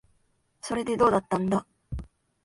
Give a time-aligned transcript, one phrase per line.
[0.61, 1.63] それで、どうだったんだ。